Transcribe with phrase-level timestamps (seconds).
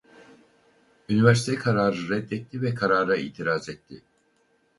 [1.09, 4.03] Üniversite kararı reddetti ve karara itiraz etti.